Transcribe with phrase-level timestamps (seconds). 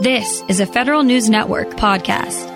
[0.00, 2.46] This is a Federal News Network podcast.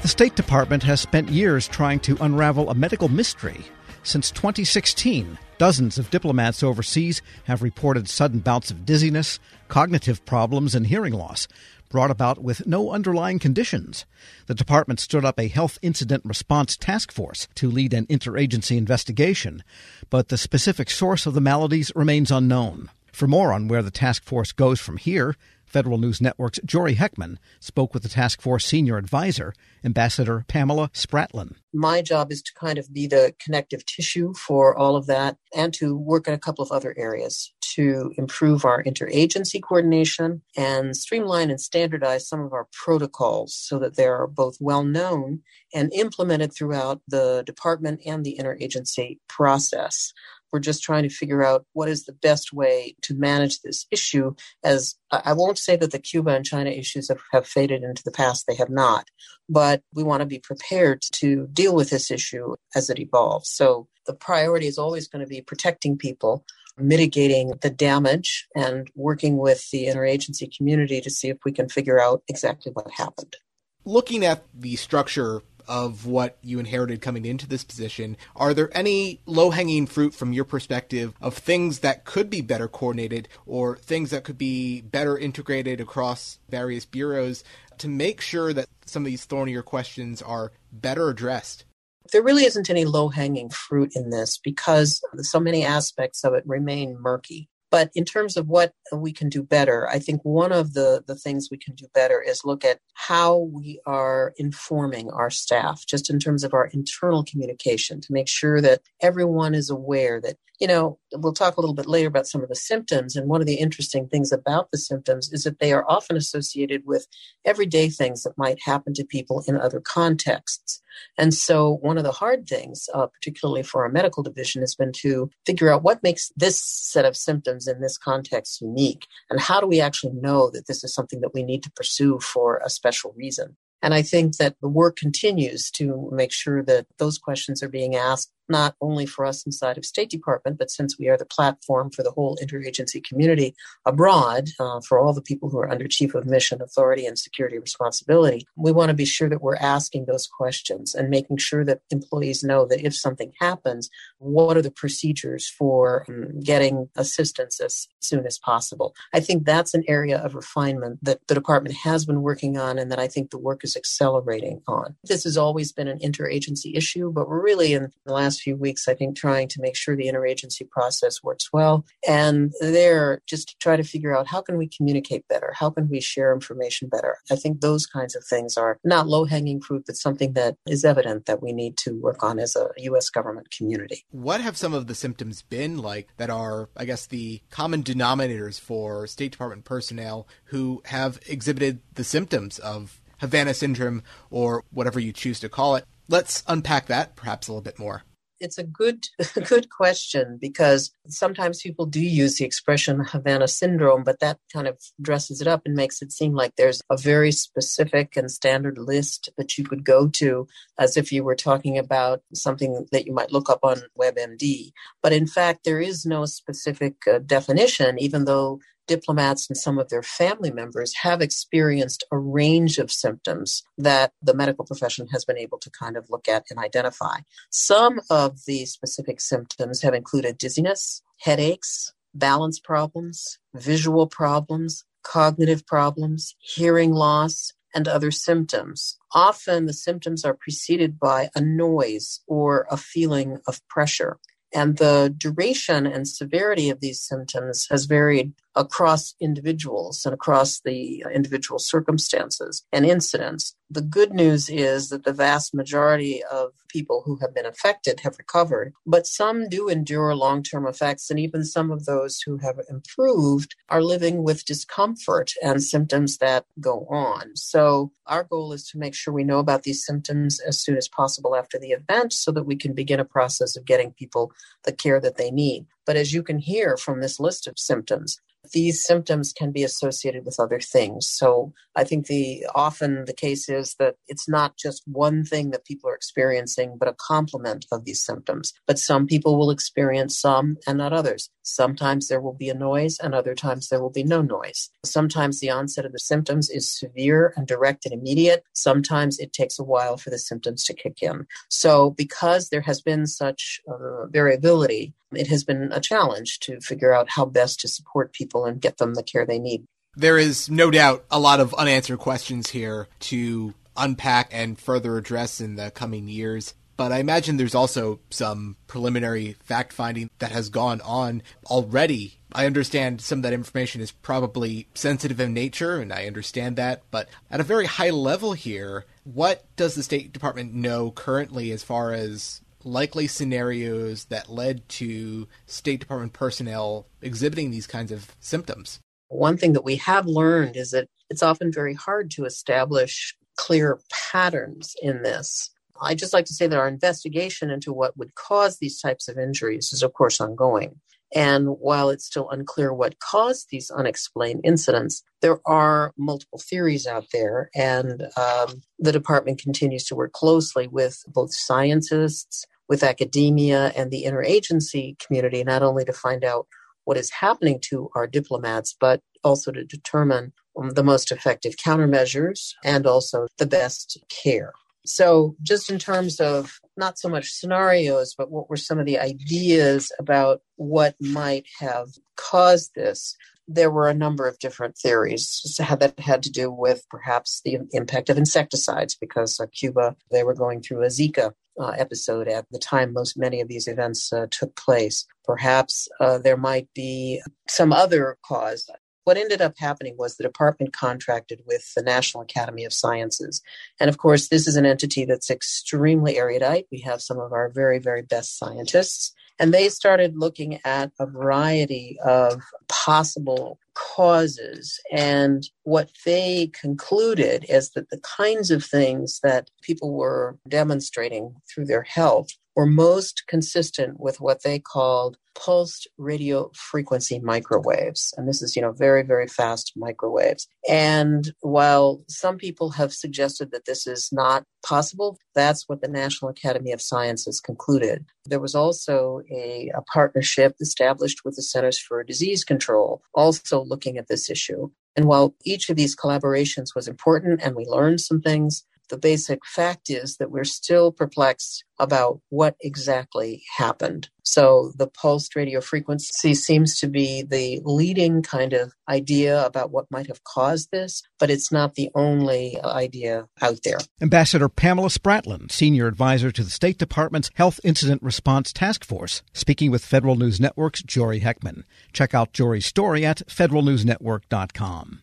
[0.00, 3.66] The State Department has spent years trying to unravel a medical mystery.
[4.02, 10.86] Since 2016, dozens of diplomats overseas have reported sudden bouts of dizziness, cognitive problems, and
[10.86, 11.46] hearing loss,
[11.90, 14.06] brought about with no underlying conditions.
[14.46, 19.62] The department stood up a health incident response task force to lead an interagency investigation,
[20.08, 22.88] but the specific source of the maladies remains unknown.
[23.12, 25.34] For more on where the task force goes from here,
[25.68, 29.52] Federal News Network's Jory Heckman spoke with the task force senior advisor,
[29.84, 31.56] Ambassador Pamela Spratlin.
[31.72, 35.72] My job is to kind of be the connective tissue for all of that and
[35.74, 41.50] to work in a couple of other areas to improve our interagency coordination and streamline
[41.50, 45.40] and standardize some of our protocols so that they are both well known
[45.74, 50.12] and implemented throughout the department and the interagency process.
[50.50, 54.34] We're just trying to figure out what is the best way to manage this issue.
[54.64, 58.10] As I won't say that the Cuba and China issues have, have faded into the
[58.10, 59.08] past, they have not,
[59.48, 63.50] but we want to be prepared to deal with this issue as it evolves.
[63.50, 66.44] So the priority is always going to be protecting people
[66.78, 72.00] mitigating the damage and working with the interagency community to see if we can figure
[72.00, 73.36] out exactly what happened.
[73.84, 78.16] Looking at the structure of what you inherited coming into this position.
[78.34, 82.68] Are there any low hanging fruit from your perspective of things that could be better
[82.68, 87.44] coordinated or things that could be better integrated across various bureaus
[87.76, 91.64] to make sure that some of these thornier questions are better addressed?
[92.12, 96.44] There really isn't any low hanging fruit in this because so many aspects of it
[96.46, 97.48] remain murky.
[97.70, 101.14] But in terms of what we can do better, I think one of the, the
[101.14, 106.08] things we can do better is look at how we are informing our staff, just
[106.08, 110.66] in terms of our internal communication, to make sure that everyone is aware that, you
[110.66, 113.14] know, we'll talk a little bit later about some of the symptoms.
[113.14, 116.82] And one of the interesting things about the symptoms is that they are often associated
[116.84, 117.06] with
[117.44, 120.82] everyday things that might happen to people in other contexts.
[121.16, 124.90] And so, one of the hard things, uh, particularly for our medical division, has been
[124.96, 129.60] to figure out what makes this set of symptoms in this context unique, and how
[129.60, 132.70] do we actually know that this is something that we need to pursue for a
[132.70, 133.56] special reason.
[133.80, 137.94] And I think that the work continues to make sure that those questions are being
[137.94, 141.90] asked not only for us inside of State Department, but since we are the platform
[141.90, 143.54] for the whole interagency community
[143.84, 147.58] abroad, uh, for all the people who are under Chief of Mission Authority and Security
[147.58, 151.80] Responsibility, we want to be sure that we're asking those questions and making sure that
[151.90, 157.88] employees know that if something happens, what are the procedures for um, getting assistance as
[158.00, 158.94] soon as possible.
[159.12, 162.90] I think that's an area of refinement that the department has been working on and
[162.90, 164.96] that I think the work is accelerating on.
[165.04, 168.88] This has always been an interagency issue, but we're really in the last few weeks,
[168.88, 171.84] I think, trying to make sure the interagency process works well.
[172.06, 175.52] And there, just to try to figure out how can we communicate better?
[175.54, 177.18] How can we share information better?
[177.30, 180.84] I think those kinds of things are not low hanging fruit, but something that is
[180.84, 183.10] evident that we need to work on as a U.S.
[183.10, 184.04] government community.
[184.10, 188.60] What have some of the symptoms been like that are, I guess, the common denominators
[188.60, 195.12] for State Department personnel who have exhibited the symptoms of Havana syndrome or whatever you
[195.12, 195.84] choose to call it?
[196.08, 198.04] Let's unpack that perhaps a little bit more
[198.40, 199.06] it's a good
[199.48, 204.78] good question because sometimes people do use the expression Havana syndrome, but that kind of
[205.00, 209.30] dresses it up and makes it seem like there's a very specific and standard list
[209.36, 210.46] that you could go to
[210.78, 214.72] as if you were talking about something that you might look up on WebMD.
[215.02, 219.88] But in fact, there is no specific uh, definition, even though diplomats and some of
[219.88, 225.38] their family members have experienced a range of symptoms that the medical profession has been
[225.38, 227.18] able to kind of look at and identify.
[227.50, 236.34] Some of the specific symptoms have included dizziness, headaches, balance problems, visual problems, cognitive problems,
[236.40, 238.98] hearing loss, and other symptoms.
[239.14, 244.18] Often the symptoms are preceded by a noise or a feeling of pressure.
[244.54, 251.04] And the duration and severity of these symptoms has varied across individuals and across the
[251.06, 253.54] uh, individual circumstances and incidents.
[253.70, 258.16] The good news is that the vast majority of people who have been affected have
[258.18, 262.60] recovered, but some do endure long term effects, and even some of those who have
[262.70, 267.36] improved are living with discomfort and symptoms that go on.
[267.36, 270.88] So, our goal is to make sure we know about these symptoms as soon as
[270.88, 274.32] possible after the event so that we can begin a process of getting people
[274.64, 275.66] the care that they need.
[275.88, 278.20] But as you can hear from this list of symptoms,
[278.52, 281.08] these symptoms can be associated with other things.
[281.08, 285.64] So I think the often the case is that it's not just one thing that
[285.64, 288.52] people are experiencing, but a complement of these symptoms.
[288.66, 291.30] But some people will experience some and not others.
[291.42, 294.70] Sometimes there will be a noise and other times there will be no noise.
[294.84, 298.42] Sometimes the onset of the symptoms is severe and direct and immediate.
[298.52, 301.26] Sometimes it takes a while for the symptoms to kick in.
[301.48, 306.92] So because there has been such uh, variability, it has been a challenge to figure
[306.92, 309.64] out how best to support people and get them the care they need.
[309.96, 315.40] There is no doubt a lot of unanswered questions here to unpack and further address
[315.40, 316.54] in the coming years.
[316.76, 322.20] But I imagine there's also some preliminary fact finding that has gone on already.
[322.32, 326.82] I understand some of that information is probably sensitive in nature, and I understand that.
[326.92, 331.64] But at a very high level here, what does the State Department know currently as
[331.64, 338.80] far as likely scenarios that led to State Department personnel exhibiting these kinds of symptoms?
[339.08, 343.80] One thing that we have learned is that it's often very hard to establish clear
[343.90, 345.50] patterns in this.
[345.80, 349.16] I just like to say that our investigation into what would cause these types of
[349.16, 350.80] injuries is, of course, ongoing.
[351.14, 357.06] And while it's still unclear what caused these unexplained incidents, there are multiple theories out
[357.12, 357.50] there.
[357.54, 364.04] And um, the department continues to work closely with both scientists, with academia, and the
[364.04, 366.46] interagency community, not only to find out
[366.84, 372.54] what is happening to our diplomats, but also to determine um, the most effective countermeasures
[372.64, 374.52] and also the best care.
[374.86, 378.98] So, just in terms of not so much scenarios, but what were some of the
[378.98, 383.16] ideas about what might have caused this?
[383.46, 388.10] There were a number of different theories that had to do with perhaps the impact
[388.10, 392.58] of insecticides because uh, Cuba, they were going through a Zika uh, episode at the
[392.58, 395.06] time most many of these events uh, took place.
[395.24, 398.70] Perhaps uh, there might be some other cause.
[399.08, 403.40] What ended up happening was the department contracted with the National Academy of Sciences.
[403.80, 406.66] And of course, this is an entity that's extremely erudite.
[406.70, 409.14] We have some of our very, very best scientists.
[409.38, 414.78] And they started looking at a variety of possible causes.
[414.92, 421.64] And what they concluded is that the kinds of things that people were demonstrating through
[421.64, 422.28] their health
[422.58, 428.12] were most consistent with what they called pulsed radio frequency microwaves.
[428.16, 430.48] And this is, you know, very, very fast microwaves.
[430.68, 436.32] And while some people have suggested that this is not possible, that's what the National
[436.32, 438.06] Academy of Sciences concluded.
[438.24, 443.98] There was also a, a partnership established with the Centers for Disease Control, also looking
[443.98, 444.68] at this issue.
[444.96, 449.44] And while each of these collaborations was important and we learned some things, the basic
[449.44, 454.08] fact is that we're still perplexed about what exactly happened.
[454.22, 459.90] So the pulsed radio frequency seems to be the leading kind of idea about what
[459.90, 463.78] might have caused this, but it's not the only idea out there.
[464.02, 469.70] Ambassador Pamela Spratlin, senior advisor to the State Department's Health Incident Response Task Force, speaking
[469.70, 471.62] with Federal News Network's Jory Heckman.
[471.92, 475.02] Check out Jory's story at federalnewsnetwork.com.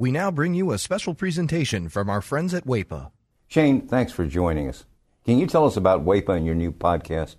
[0.00, 3.10] We now bring you a special presentation from our friends at WAEPA.
[3.48, 4.86] Shane, thanks for joining us.
[5.26, 7.36] Can you tell us about WAEPA and your new podcast?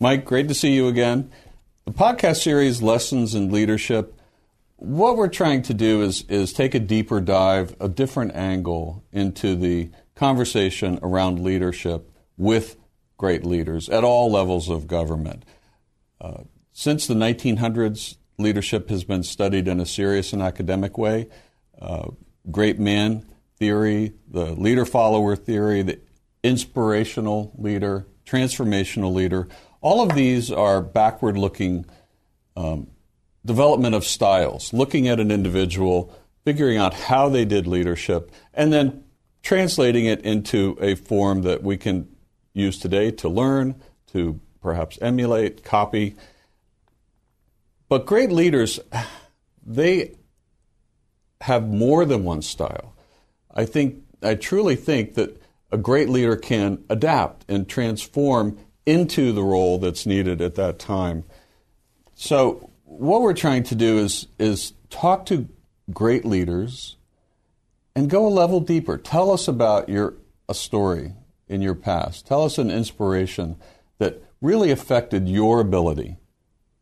[0.00, 1.30] Mike, great to see you again.
[1.84, 4.20] The podcast series, Lessons in Leadership,
[4.78, 9.54] what we're trying to do is, is take a deeper dive, a different angle into
[9.54, 12.78] the conversation around leadership with
[13.16, 15.44] great leaders at all levels of government.
[16.20, 21.28] Uh, since the 1900s, leadership has been studied in a serious and academic way
[21.78, 22.10] uh,
[22.50, 23.26] great men
[23.58, 26.00] theory, the leader follower theory, the
[26.42, 29.46] inspirational leader, transformational leader.
[29.80, 31.84] All of these are backward looking
[32.56, 32.88] um,
[33.44, 39.04] development of styles, looking at an individual, figuring out how they did leadership, and then
[39.42, 42.08] translating it into a form that we can
[42.52, 43.80] use today to learn,
[44.12, 46.16] to perhaps emulate, copy.
[47.88, 48.80] But great leaders,
[49.66, 50.16] they
[51.40, 52.94] have more than one style.
[53.52, 55.40] I think I truly think that
[55.72, 61.24] a great leader can adapt and transform into the role that's needed at that time.
[62.14, 65.48] So what we're trying to do is is talk to
[65.92, 66.96] great leaders
[67.94, 68.98] and go a level deeper.
[68.98, 70.14] Tell us about your
[70.48, 71.14] a story
[71.48, 72.26] in your past.
[72.26, 73.56] Tell us an inspiration
[73.98, 76.16] that really affected your ability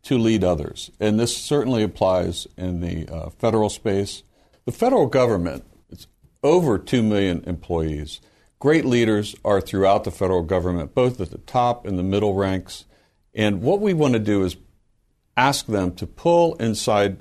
[0.04, 0.90] to lead others.
[0.98, 4.22] And this certainly applies in the uh, federal space
[4.68, 6.06] the federal government, it's
[6.42, 8.20] over 2 million employees.
[8.58, 12.84] Great leaders are throughout the federal government, both at the top and the middle ranks.
[13.32, 14.58] And what we want to do is
[15.38, 17.16] ask them to pull inside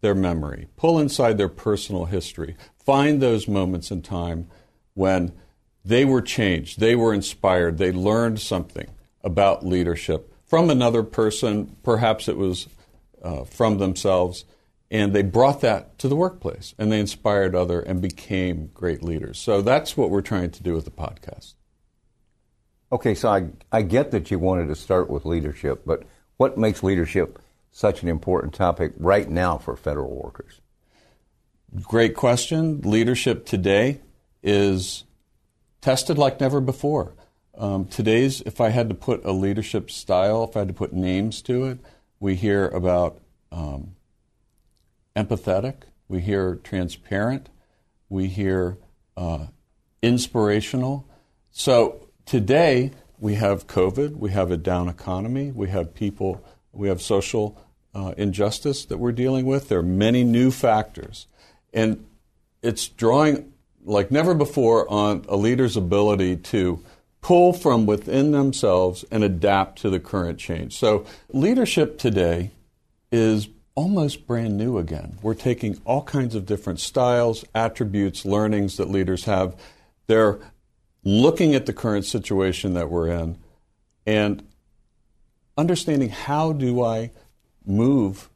[0.00, 4.48] their memory, pull inside their personal history, find those moments in time
[4.94, 5.32] when
[5.84, 8.88] they were changed, they were inspired, they learned something
[9.22, 12.66] about leadership from another person, perhaps it was
[13.22, 14.44] uh, from themselves,
[14.90, 19.38] and they brought that to the workplace and they inspired other and became great leaders.
[19.38, 21.54] So that's what we're trying to do with the podcast.
[22.90, 26.04] Okay, so I, I get that you wanted to start with leadership, but
[26.38, 27.38] what makes leadership
[27.70, 30.60] such an important topic right now for federal workers?
[31.82, 32.80] Great question.
[32.80, 34.00] Leadership today
[34.42, 35.04] is
[35.82, 37.12] tested like never before.
[37.58, 40.94] Um, today's, if I had to put a leadership style, if I had to put
[40.94, 41.78] names to it,
[42.20, 43.20] we hear about
[43.52, 43.96] um,
[45.18, 45.74] empathetic,
[46.06, 47.48] we hear transparent,
[48.08, 48.78] we hear
[49.16, 49.46] uh,
[50.00, 51.06] inspirational.
[51.50, 57.02] So today we have COVID, we have a down economy, we have people, we have
[57.02, 57.60] social
[57.94, 59.68] uh, injustice that we're dealing with.
[59.68, 61.26] There are many new factors.
[61.74, 62.06] And
[62.62, 63.52] it's drawing
[63.84, 66.84] like never before on a leader's ability to
[67.20, 70.76] pull from within themselves and adapt to the current change.
[70.76, 72.52] So, leadership today
[73.10, 73.48] is
[73.78, 75.16] almost brand new again.
[75.22, 79.54] We're taking all kinds of different styles, attributes, learnings that leaders have.
[80.08, 80.40] They're
[81.04, 83.38] looking at the current situation that we're in
[84.04, 84.44] and
[85.56, 87.12] understanding how do I
[87.64, 88.28] move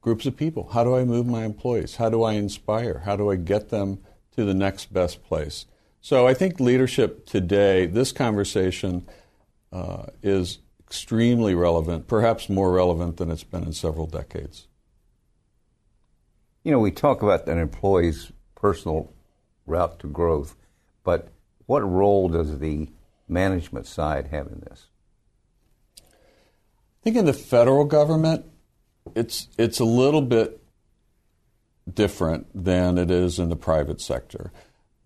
[0.00, 0.70] groups of people?
[0.72, 1.94] How do I move my employees?
[1.94, 3.02] How do I inspire?
[3.04, 4.00] How do I get them
[4.34, 5.66] to the next best place?
[6.00, 9.06] So I think leadership today, this conversation
[9.70, 10.58] uh, is
[10.92, 14.66] extremely relevant, perhaps more relevant than it's been in several decades.
[16.64, 19.10] You know, we talk about an employee's personal
[19.64, 20.54] route to growth,
[21.02, 21.28] but
[21.64, 22.90] what role does the
[23.26, 24.88] management side have in this?
[25.98, 26.04] I
[27.02, 28.44] think in the federal government,
[29.16, 30.62] it's it's a little bit
[31.90, 34.52] different than it is in the private sector.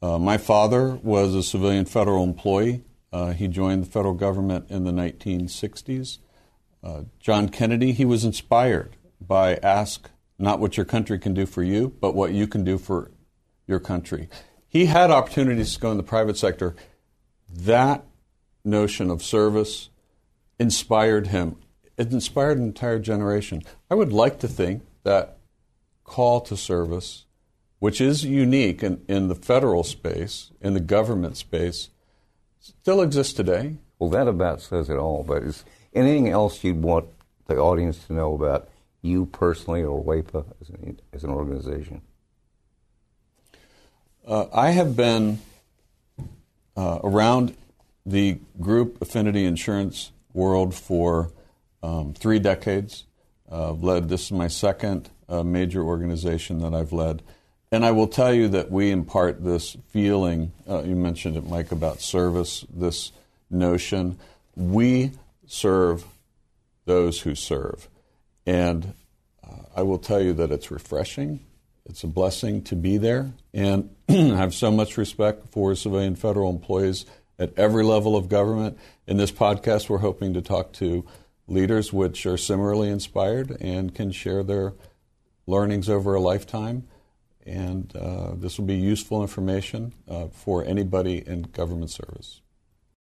[0.02, 2.82] Uh, my father was a civilian federal employee.
[3.16, 6.18] Uh, he joined the federal government in the 1960s.
[6.84, 11.62] Uh, John Kennedy, he was inspired by ask not what your country can do for
[11.62, 13.10] you, but what you can do for
[13.66, 14.28] your country.
[14.68, 16.76] He had opportunities to go in the private sector.
[17.50, 18.04] That
[18.66, 19.88] notion of service
[20.58, 21.56] inspired him.
[21.96, 23.62] It inspired an entire generation.
[23.90, 25.38] I would like to think that
[26.04, 27.24] call to service
[27.78, 31.90] which is unique in, in the federal space, in the government space,
[32.80, 33.76] still exists today.
[33.98, 35.22] Well, that about says it all.
[35.22, 37.06] But is anything else you'd want
[37.46, 38.68] the audience to know about
[39.02, 42.02] you personally or WAEPA as an, as an organization?
[44.26, 45.38] Uh, I have been
[46.76, 47.56] uh, around
[48.04, 51.30] the group affinity insurance world for
[51.82, 53.04] um, three decades.
[53.50, 57.22] Uh, led this is my second uh, major organization that I've led.
[57.76, 61.72] And I will tell you that we impart this feeling, uh, you mentioned it, Mike,
[61.72, 63.12] about service, this
[63.50, 64.18] notion.
[64.56, 65.10] We
[65.46, 66.06] serve
[66.86, 67.86] those who serve.
[68.46, 68.94] And
[69.46, 71.40] uh, I will tell you that it's refreshing.
[71.84, 73.34] It's a blessing to be there.
[73.52, 77.04] And I have so much respect for civilian federal employees
[77.38, 78.78] at every level of government.
[79.06, 81.04] In this podcast, we're hoping to talk to
[81.46, 84.72] leaders which are similarly inspired and can share their
[85.46, 86.84] learnings over a lifetime
[87.46, 92.42] and uh, this will be useful information uh, for anybody in government service.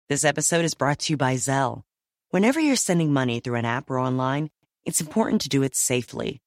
[0.09, 1.85] This episode is brought to you by Zelle.
[2.31, 4.51] Whenever you're sending money through an app or online,
[4.85, 6.43] it's important to do it safely.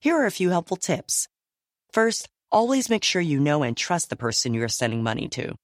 [0.00, 1.28] Here are a few helpful tips.
[1.92, 5.54] First, always make sure you know and trust the person you are sending money to.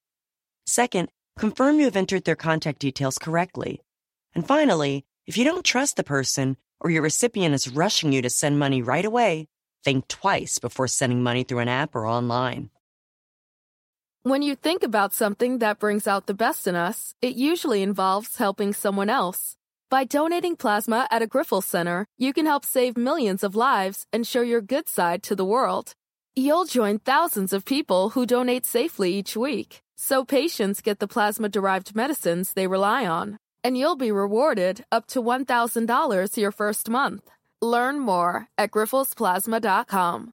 [0.67, 1.09] Second,
[1.39, 3.81] confirm you have entered their contact details correctly.
[4.35, 8.31] And finally, if you don't trust the person or your recipient is rushing you to
[8.31, 9.49] send money right away,
[9.83, 12.71] Think twice before sending money through an app or online.
[14.23, 18.37] When you think about something that brings out the best in us, it usually involves
[18.37, 19.57] helping someone else.
[19.89, 24.27] By donating plasma at a Grifols Center, you can help save millions of lives and
[24.27, 25.95] show your good side to the world.
[26.37, 31.49] You'll join thousands of people who donate safely each week, so patients get the plasma
[31.49, 33.39] derived medicines they rely on.
[33.65, 37.31] And you'll be rewarded up to $1,000 your first month.
[37.63, 40.31] Learn more at grifolsplasma.com.